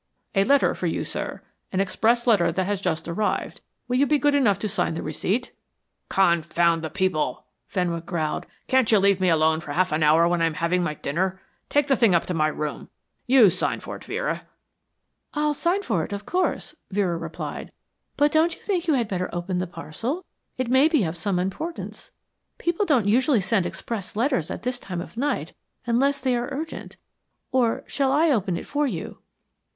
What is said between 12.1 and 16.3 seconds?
up to my room. You sign it, Vera." "I'll sign it, of